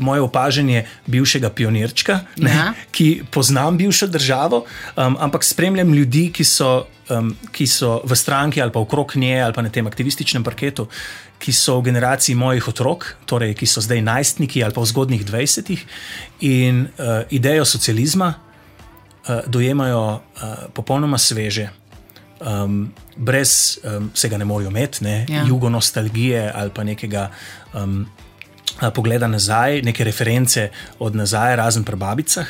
[0.00, 2.66] Moje opažanje bivšega pionirčka, ne, ja.
[2.92, 8.60] ki poznam bivšo državo, um, ampak spremljam ljudi, ki so, um, ki so v stranki
[8.62, 10.86] ali pa okrog nje ali pa na tem aktivističnem parketu,
[11.40, 15.24] ki so v generaciji mojih otrok, torej ki so zdaj najstniki ali pa v zgodnih
[15.24, 15.84] 20-ih
[16.48, 18.34] in uh, idejo socializma,
[19.28, 20.20] uh, dojemajo uh,
[20.74, 21.68] popolnoma sveže,
[22.40, 25.44] um, brez um, vsega ne morejo imeti, ne, ja.
[25.48, 27.30] jugo nostalgije ali pa nekega
[27.74, 28.06] um,
[28.94, 32.46] pogleda nazaj, neke reference od nazaj, razen pri babicah.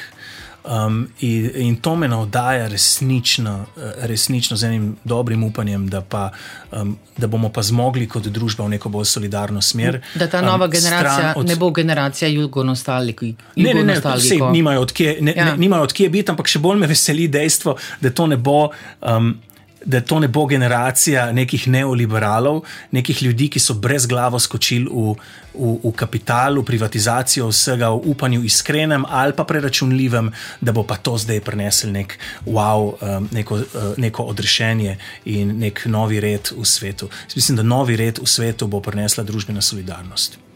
[0.64, 3.66] Um, in, in to me navdaja resnično,
[4.02, 6.30] resnično z enim dobrim upanjem, da, pa,
[6.72, 10.02] um, da bomo pa zmogli kot družba v neko bolj solidarno smer.
[10.14, 11.46] Da ta nova um, generacija od...
[11.46, 13.34] ne bo generacija jugonostaliki.
[13.56, 15.44] Ne, ne, ne, vse nimajo od kje, ne, ja.
[15.44, 18.68] ne, nimajo od kje biti, ampak še bolj me veseli dejstvo, da to ne bo.
[19.00, 19.38] Um,
[19.84, 25.14] da to ne bo generacija nekih neoliberalov, nekih ljudi, ki so brez glave skočili v,
[25.54, 30.96] v, v kapital, v privatizacijo vsega, v upanju iskrenem ali pa preračunljivem, da bo pa
[30.96, 36.64] to zdaj prinesel nek wow, um, neko, uh, neko odrešenje in nek novi red v
[36.64, 37.08] svetu.
[37.36, 40.49] Mislim, da novi red v svetu bo prinesla družbena solidarnost.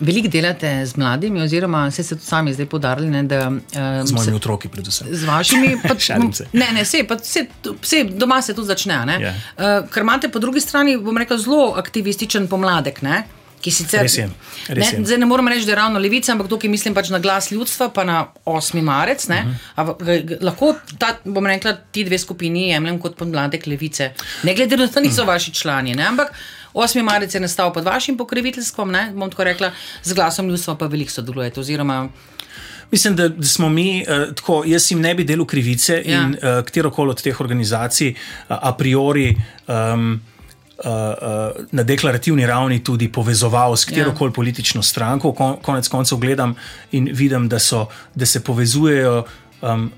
[0.00, 3.10] Veliko delate z mladimi, oziroma ste se tudi sami zdaj podarili.
[3.10, 3.60] Ne, da, um,
[4.04, 5.08] z mojimi se, otroki, predvsem.
[5.10, 6.08] Z vašimi, pač,
[6.52, 7.46] ne, ne, vse, vse,
[7.82, 8.94] vse doma se tudi začne.
[8.94, 9.20] Yeah.
[9.20, 9.34] Ja.
[9.56, 13.02] Uh, ker imate po drugi strani, bom rekel, zelo aktivističen pomladek.
[13.02, 13.24] Ne?
[13.60, 14.24] Ki sicer res je.
[14.72, 15.00] Res je.
[15.00, 17.50] Ne, zdaj ne morem reči, da je ravno levica, ampak tukaj mislim pač na glas
[17.52, 18.80] ljudstva, pa na 8.
[18.82, 19.26] marec.
[19.28, 19.52] Uh mhm.
[19.76, 20.38] -huh.
[20.40, 24.12] Lahko ta, bom rekla, ti dve skupini jemljem kot podmladek levice.
[24.42, 25.94] Ne glede na to, da niso vaši člani.
[25.94, 26.32] Ne, ampak
[26.74, 27.02] 8.
[27.02, 31.60] marec je nastal pod vašim pokroviteljstvom, bom tako rekla, z glasom ljudstva pa veliko sodelujete.
[31.60, 32.08] Oziroma,
[32.90, 36.22] Mislim, da, da smo mi, uh, tako, jaz jim ne bi delal krivice ja.
[36.22, 38.16] in uh, katero koli od teh organizacij uh,
[38.48, 39.36] a priori
[39.68, 40.20] um,
[40.84, 40.90] uh,
[41.72, 44.34] na deklarativni ravni tudi povezoval s katero koli ja.
[44.34, 45.32] politično stranko.
[45.32, 46.54] Kon, konec koncev gledam
[46.92, 49.24] in vidim, da, so, da se povezujejo.
[49.62, 49.92] Um,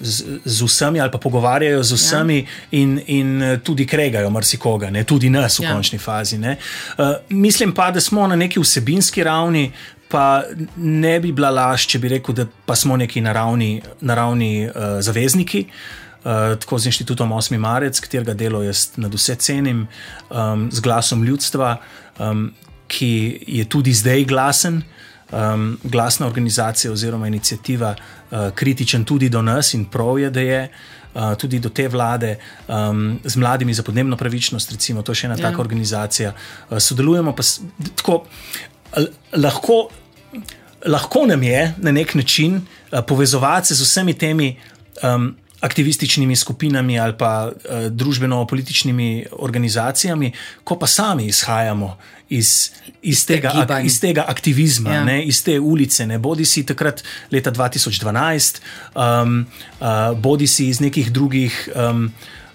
[0.00, 2.46] z, z vsemi ali pa pogovarjajo z vsemi ja.
[2.70, 5.04] in, in eh, tudi kregajo marsikoga, ne?
[5.04, 5.74] tudi nas v ja.
[5.74, 6.38] končni fazi.
[6.38, 6.56] Uh,
[7.28, 9.72] mislim pa, da smo na neki vsebinski ravni.
[10.10, 10.42] Pa
[10.76, 15.60] ne bi bila laž, če bi rekel, da pa smo neki naravni, naravni uh, zavezniki,
[15.68, 17.58] uh, tako z inštitutom 8.
[17.62, 19.84] marec, katerega delo jaz nad vse cenim,
[20.30, 21.76] um, z glasom ljudstva,
[22.18, 22.48] um,
[22.90, 23.12] ki
[23.46, 24.82] je tudi zdaj glasen,
[25.32, 30.68] um, glasna organizacija oziroma inicijativa, uh, kritičen tudi do nas in prav je, da je.
[31.14, 32.36] Uh, tudi do te vlade,
[32.68, 35.48] um, z mladimi za podnebno pravičnost, recimo, to je še ena ja.
[35.48, 36.30] taka organizacija.
[36.70, 37.58] Uh, sodelujemo pa s,
[37.98, 38.20] tako,
[39.34, 39.88] lahko,
[40.86, 44.52] lahko nam je na nek način uh, povezovati se z vsemi temi
[45.02, 50.32] um, aktivističnimi skupinami ali pa uh, družbeno-političnimi organizacijami,
[50.64, 51.96] ko pa sami izhajamo
[52.30, 52.70] iz,
[53.02, 55.04] iz, tega, ak, iz tega aktivizma, ja.
[55.04, 58.60] ne, iz te ulice, ne bodi si takrat leta 2012,
[58.94, 59.40] um,
[59.80, 62.06] uh, bodi si iz nekih drugih um,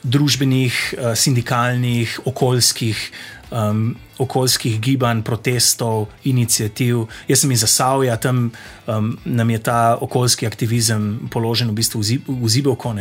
[0.03, 3.11] družbenih, uh, sindikalnih, okoljskih.
[3.51, 7.03] Um, okoljskih gibanj, protestov, inicijativ.
[7.27, 8.49] Jaz sem iz Zasavja, tam
[8.87, 12.95] um, nam je ta okoljski aktivizem položen v bistvu v zibelko.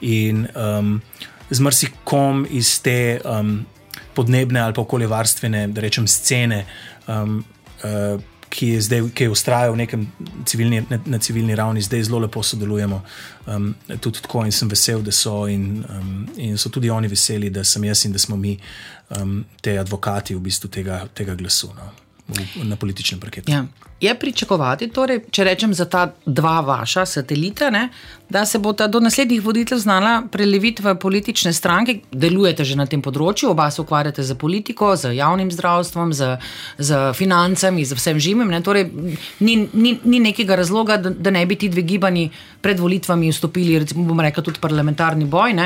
[0.00, 1.00] In um,
[1.50, 3.60] z marsikom iz te um,
[4.14, 6.64] podnebne ali okoljevarstvene, da rečem, scene,
[7.06, 7.44] um,
[7.84, 8.20] uh,
[8.54, 9.74] ki je zdaj, ki je ustrajal
[10.46, 13.00] civilni, na, na civilni ravni, zdaj zelo lepo sodelujemo.
[13.46, 17.50] Um, tudi tako in sem vesel, da so in, um, in so tudi oni veseli,
[17.50, 18.54] da sem jaz in da smo mi
[19.18, 21.74] um, te advokati v bistvu tega, tega glasu.
[21.74, 22.04] No
[22.64, 23.52] na političnem parketu.
[23.52, 23.66] Ja.
[24.04, 27.88] Je pričakovati, torej, če rečem za ta dva vaša satelita, ne,
[28.28, 32.86] da se bo ta do naslednjih voditelj znala preleviti v politične stranke, delujete že na
[32.90, 36.36] tem področju, oba se ukvarjate z politiko, z javnim zdravstvom, z,
[36.78, 38.52] z financami, z vsem živim.
[38.64, 38.88] Torej,
[39.40, 43.78] ni, ni, ni nekega razloga, da, da ne bi ti dve gibanji pred volitvami vstopili,
[43.84, 45.56] recimo, bomo rekli, tudi parlamentarni boj.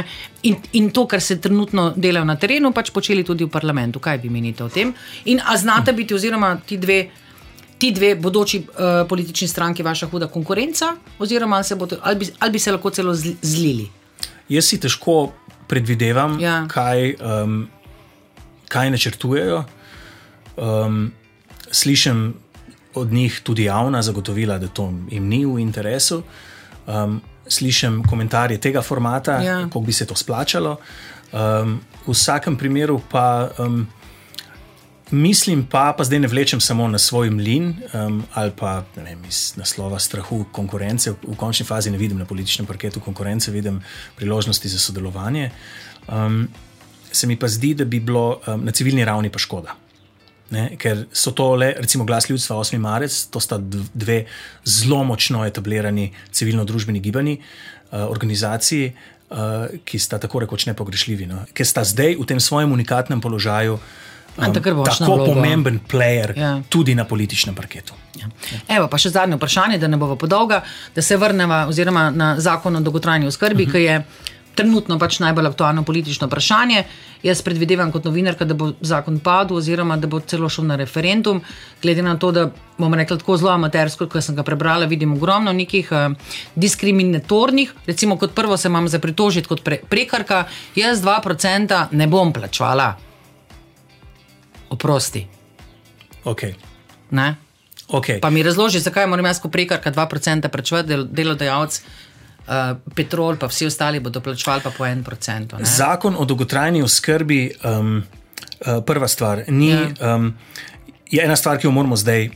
[0.42, 4.02] In, in to, kar se trenutno dela na terenu, pač počeli tudi v parlamentu.
[4.02, 4.94] Kaj vi menite o tem?
[5.26, 7.06] In a znate biti, oziroma ti dve
[7.78, 10.84] ti dve bodoči uh, politični stranki vaša huda konkurenca,
[11.18, 13.88] oziroma ali, bodo, ali, bi, ali bi se lahko celo zlili?
[14.48, 15.32] Jaz si težko
[15.68, 16.66] predvidevam, Ja.
[16.68, 17.68] kaj, um,
[18.68, 19.64] kaj načrtujejo.
[20.56, 21.12] Um,
[21.70, 22.34] slišim
[22.94, 26.22] od njih tudi javna zagotovila, da to jim ni v interesu.
[26.86, 29.62] Um, slišim komentarje tega formata, Ja.
[29.64, 30.76] kako bi se to splačalo.
[31.32, 33.48] Um, v vsakem primeru pa.
[33.58, 33.86] Um,
[35.10, 39.56] Mislim pa, pa zdaj ne vlečem samo na svoj mlin um, ali pa vem, iz
[39.56, 41.10] naslova strahu konkurence.
[41.10, 43.80] V, končni fazi ne vidim na političnem parketu konkurence, vidim
[44.16, 45.50] priložnosti za sodelovanje.
[46.08, 46.48] Um,
[47.12, 49.76] se mi pa zdi, da bi bilo um, na civilni ravni pa škoda.
[50.50, 52.78] Ne, ker so to le, recimo, glas ljudstva 8.
[52.78, 54.24] marec, to sta dv- dve
[54.64, 58.92] zelo močno etablirani civilno-družbeni gibanji, uh, organizaciji,
[59.30, 59.36] uh,
[59.84, 63.78] ki sta tako rekoč nepogrešljivi, no, ker sta zdaj v tem svojem unikatnem položaju.
[64.38, 65.34] Na tako vlogo.
[65.34, 66.60] pomemben player Ja.
[66.68, 67.92] tudi na političnem parketu.
[68.20, 68.26] Ja.
[68.76, 70.62] Evo, pa še zadnje vprašanje, da ne bo podolga,
[70.94, 73.72] da se vrnemo oziroma na zakon o dolgotrajni oskrbi, uh -huh.
[73.72, 74.04] ki je
[74.58, 76.82] trenutno pač najbolj aktualno politično vprašanje.
[77.22, 81.40] Jaz predvidevam kot novinarka, da bo zakon padel oziroma da bo celo šel na referendum,
[81.82, 82.48] glede na to, da
[82.78, 88.18] bomo rekli tako zelo amatersko, kot sem ga prebrala, vidim ogromno nekih uh, diskriminatornih, recimo
[88.18, 90.44] kot prvo se imam za pritožiti kot pre, prekarka,
[90.76, 93.07] jaz 2% ne bom plačvala.
[94.70, 95.26] Oprosti.
[96.24, 96.54] Okay.
[97.10, 97.34] Ne?
[97.88, 98.20] Okay.
[98.20, 102.52] Pa mi razloži, zakaj moram jaz kot prekarka 2% plačevati, del, delodajalec, uh,
[102.94, 105.58] petrol, pa vsi ostali bodo plačevali pa po 1%.
[105.58, 105.64] ne?
[105.64, 108.02] Zakon o dolgotrajni oskrbi, um,
[108.60, 110.14] uh, prva stvar, ni, Ja.
[110.14, 110.34] um,
[111.10, 112.28] je ena stvar, ki jo moramo zdaj.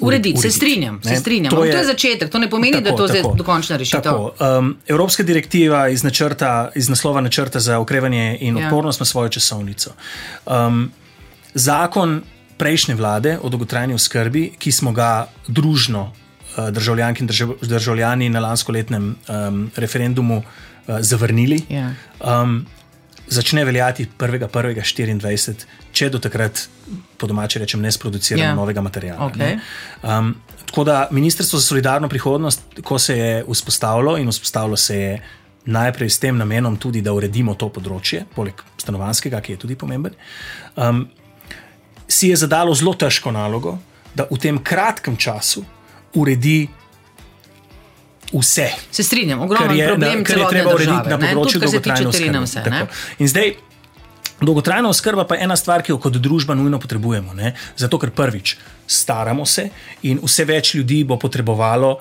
[0.00, 1.16] Urediti, se strinjam, se ne.
[1.16, 1.50] strinjam.
[1.50, 4.02] To je, to je začetek, to ne pomeni, da je to zdaj dokončna rešitev.
[4.02, 8.66] Tako, um, Evropska direktiva iz, načrta, iz naslova načrta za okrevanje in Ja.
[8.66, 9.90] odpornost ima svojo časovnico.
[10.46, 10.92] Um,
[11.56, 12.20] zakon
[12.60, 18.40] prejšnje vlade o dolgotrajni oskrbi, ki smo ga družno uh, državljanki in držav, državljani na
[18.40, 21.90] lanskoletnem um, referendumu uh, zavrnili, Ja.
[22.20, 22.66] um,
[23.28, 26.68] začne veljati 1.1.24, če do takrat,
[27.18, 28.50] po domače rečem, ne sproduciramo Ja.
[28.50, 28.54] ja.
[28.54, 29.26] novega materiala.
[29.26, 29.38] Okej.
[29.40, 29.60] ne.
[30.02, 30.34] Um,
[30.66, 35.22] tako da Ministrstvo za solidarno prihodnost, ko se je vzpostavilo in vzpostavilo se je
[35.66, 40.14] najprej s tem namenom tudi, da uredimo to področje, poleg stanovanskega, ki je tudi pomemben,
[40.76, 41.08] um,
[42.08, 43.78] si je zadalo zelo težko nalogo,
[44.14, 45.64] da v tem kratkem času
[46.14, 46.66] uredi
[48.32, 48.70] vse.
[48.90, 52.82] Se strinjam, ogromno je, problem na, kar je treba urediti države, na področju dolgotrajne oskrbe.
[53.18, 53.52] In zdaj,
[54.40, 57.36] dolgotrajna oskrba pa je ena stvar, ki jo kot družba nujno potrebujemo.
[57.36, 57.54] Ne?
[57.76, 59.68] Zato, ker prvič staramo se
[60.08, 61.96] in vse več ljudi bo potrebovalo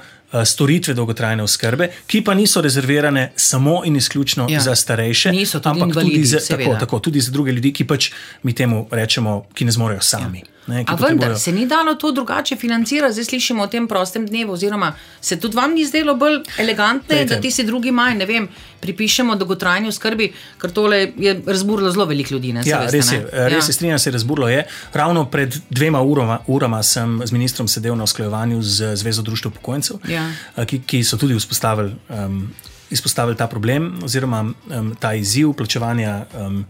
[0.45, 4.59] storitve dolgotrajne oskrbe, ki pa niso rezervirane samo in izključno Ja.
[4.59, 6.79] za starejše, Niso tudi ampak tudi invalidi, za, tako, seveda.
[6.79, 8.11] tako, tudi za druge ljudi, ki pač
[8.43, 10.39] mi temu rečemo, ki ne zmorejo sami.
[10.39, 10.54] Ja.
[10.67, 14.53] Ne, A vendar se ni dalo to drugače financirati, zdaj slišimo o tem prostem dnevu,
[14.53, 18.47] oziroma se tudi vam ni zdelo bolj elegantno, da ti si drugi maj, ne vem,
[18.79, 22.53] pripišemo dolgotrajni oskrbi, ker tole je razburilo zelo veliko ljudi.
[22.53, 23.49] Ne, Ja, veste, res je, ne?
[23.49, 24.65] res je, strinjam se, razburlo je.
[24.93, 29.97] Ravno pred dvema urama, urama sem z ministrom sedel na usklajevanju z Zvezo društva upokojencev,
[30.09, 30.31] Ja.
[30.57, 32.53] eh, ki, ki so tudi vzpostavili, um,
[32.89, 36.65] izpostavili ta problem oziroma um, ta izziv plačevanja um,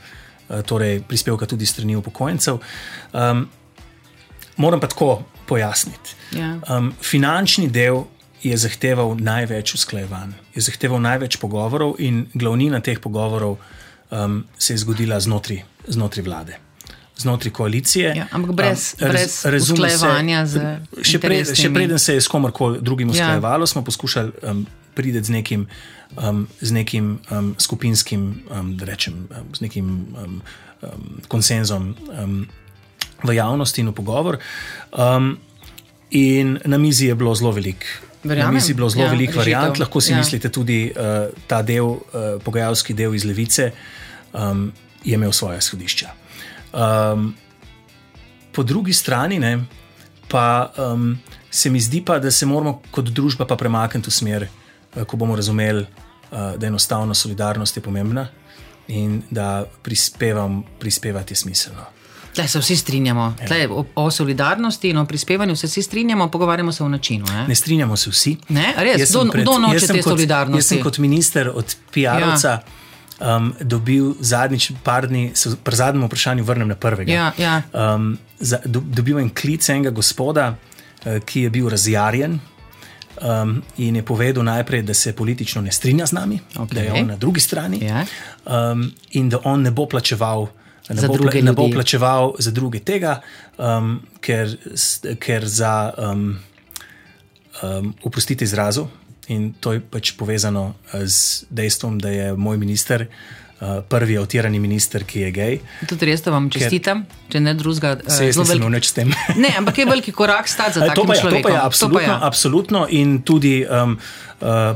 [0.50, 2.58] eh, torej prispevka tudi strani upokojencev.
[3.14, 3.48] Um,
[4.58, 6.16] moram pa tako pojasniti.
[6.32, 6.60] Ja.
[6.70, 8.04] Um, finančni del
[8.44, 13.58] je zahteval največ usklajevanj, je zahteval največ pogovorov, in glavnina teh pogovorov
[14.12, 16.58] um, se je zgodila znotraj, znotraj vlade.
[17.18, 18.14] Znotraj koalicije.
[18.16, 22.82] Ja, ampak brez- Um, brez usklajevanja z še, pred, še preden se je s komarkoli
[22.82, 23.14] drugim Ja.
[23.14, 25.68] usklajevalo, smo poskušali um, priti z nekim,
[26.18, 30.42] um, z nekim um, skupinskim, um, da rečem, um, z nekim um,
[30.82, 32.48] um, konsenzom um,
[33.24, 34.38] v javnosti in v pogovor.
[34.92, 35.38] Um,
[36.10, 37.86] in na mizi je bilo zelo veliko.
[38.24, 38.54] Na Verjamem.
[38.54, 40.18] mizi je bilo zelo Ja, veliko variant, lahko si Ja.
[40.18, 42.00] mislite tudi uh, ta del, uh,
[42.44, 43.72] pogajalski del iz Levice,
[44.34, 44.72] um,
[45.04, 46.10] je imel svoje izhodišča.
[46.74, 47.36] Um,
[48.52, 49.66] po drugi strani ne,
[50.28, 51.20] pa um,
[51.52, 54.48] se mi zdi, pa, da se moramo kot družba pa premakniti v smer,
[54.96, 58.28] uh, ko bomo razumeli, uh, da enostavno solidarnost je pomembna
[58.88, 61.95] in da prispevam, prispevati je smiselno.
[62.36, 63.48] Tle se vsi strinjamo, Ja.
[63.48, 67.26] Tle, o, o solidarnosti in o prispevanju se vsi strinjamo, pogovarjamo se o načinu.
[67.28, 67.46] Ne?
[67.48, 68.38] Ne strinjamo se vsi.
[68.50, 68.74] Ne?
[68.78, 69.00] Res?
[69.00, 70.58] Jaz sem Kdo- kdo noče te kot- solidarnosti?
[70.58, 72.62] Jaz sem kot minister od PR-ovca ja.
[73.30, 77.12] um, dobil zadnjič par dni, se pri zadnjem vprašanju vrnem na prvega.
[77.12, 77.62] Ja, ja.
[77.74, 82.40] Um, za, do, dobil en klic enega gospoda, uh, ki je bil razjarjen.
[83.18, 86.76] Um, in je povedal najprej, da se politično ne strinja z nami, Okej.
[86.76, 88.04] da je on na drugi strani Ja.
[88.46, 90.48] um, in da on ne bo plačeval.
[90.90, 91.74] Ne Za bo, druge ne bo ljudi.
[91.74, 93.22] plačeval za druge tega,
[93.58, 94.52] um, ker,
[95.20, 96.38] ker za, um,
[97.64, 98.88] um, oprostite izrazu,
[99.28, 103.08] in to je pač povezano z dejstvom, da je moj minister.
[103.56, 105.54] Uh, prvi avtirani minister, ki je gej.
[105.88, 107.94] Tudi res, da vam čestitam, Ker, če ne drugega.
[108.04, 108.84] Uh, se jaz nisem velik...
[108.84, 109.14] s tem.
[109.44, 111.02] ne, ampak je veliki korak stati za to.
[111.02, 112.20] To pa je, to pa je absolutno, to pa je.
[112.28, 113.96] absolutno in tudi um,
[114.44, 114.76] uh,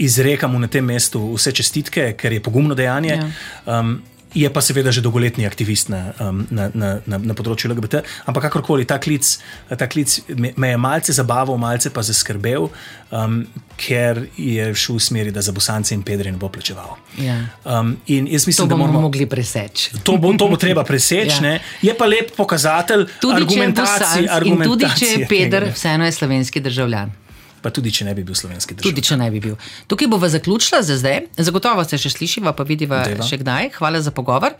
[0.00, 3.12] izrekam mu na tem mestu vse čestitke, ker je pogumno dejanje.
[3.12, 3.28] Ja.
[3.68, 4.00] Um,
[4.34, 8.02] je pa seveda že dolgoletni aktivist na, um, na, na, na, na področju LGBT.
[8.26, 9.38] Ampak kakorkoli, ta klic,
[9.70, 10.18] ta klic
[10.58, 12.68] me je malce zabaval, malce pa zaskrbel,
[13.14, 13.40] um,
[13.78, 16.98] ker je šel v smeri, da za bosance in pedre ne bo plačeval.
[17.22, 17.38] Ja.
[17.62, 19.94] Um, in jaz mislim, da bomo moramo mogli preseči.
[20.02, 21.40] To bo, to bo treba preseči.
[21.40, 21.58] ja.
[21.82, 24.28] Je pa lep pokazatelj argumentacije.
[24.50, 27.23] In tudi če je peder, vseeno je slovenski državljan
[27.64, 28.92] pa tudi če ne bi bil slovenski državljan.
[28.92, 29.56] Tudi če ne bi bil.
[29.88, 33.24] Tukaj bova zaključila za zdaj, zagotovo se še slišiva, pa vidiva Deva.
[33.24, 33.72] še kdaj.
[33.78, 34.52] Hvala za pogovor.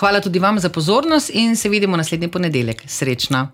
[0.00, 2.86] Hvala tudi vam za pozornost in se vidimo naslednji ponedeljek.
[2.88, 3.46] Srečno.